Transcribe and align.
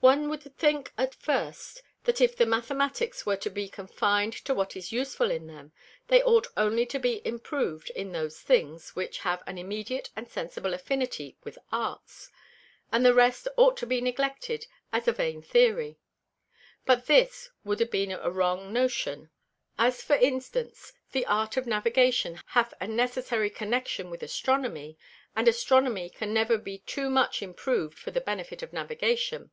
One 0.00 0.28
wou'd 0.28 0.42
think 0.58 0.92
at 0.98 1.14
first, 1.14 1.82
that 2.04 2.20
if 2.20 2.36
the 2.36 2.44
Mathematicks 2.44 3.24
were 3.24 3.38
to 3.38 3.48
be 3.48 3.66
confin'd 3.66 4.34
to 4.44 4.52
what 4.52 4.76
is 4.76 4.92
useful 4.92 5.30
in 5.30 5.46
them, 5.46 5.72
they 6.08 6.22
ought 6.22 6.48
only 6.54 6.84
to 6.84 6.98
be 6.98 7.22
improv'd 7.24 7.88
in 7.96 8.12
those 8.12 8.38
things, 8.38 8.90
which 8.94 9.20
have 9.20 9.42
an 9.46 9.56
immediate 9.56 10.10
and 10.14 10.28
sensible 10.28 10.74
affinity 10.74 11.38
with 11.44 11.58
Arts, 11.72 12.28
and 12.92 13.06
the 13.06 13.14
rest 13.14 13.48
ought 13.56 13.78
to 13.78 13.86
be 13.86 14.02
neglected 14.02 14.66
as 14.92 15.08
a 15.08 15.12
Vain 15.12 15.40
Theory. 15.40 15.96
But 16.84 17.06
this 17.06 17.48
wou'd 17.64 17.78
be 17.90 18.02
a 18.12 18.18
very 18.18 18.28
wrong 18.30 18.74
Notion. 18.74 19.30
As 19.78 20.02
for 20.02 20.16
Instance, 20.16 20.92
the 21.12 21.24
Art 21.24 21.56
of 21.56 21.66
Navigation 21.66 22.38
hath 22.48 22.74
a 22.82 22.86
necessary 22.86 23.48
Connexion 23.48 24.10
with 24.10 24.22
Astronomy, 24.22 24.98
and 25.34 25.48
Astronomy 25.48 26.10
can 26.10 26.34
never 26.34 26.58
be 26.58 26.80
too 26.80 27.08
much 27.08 27.40
improv'd 27.40 27.98
for 27.98 28.10
the 28.10 28.20
Benefit 28.20 28.62
of 28.62 28.74
Navigation. 28.74 29.52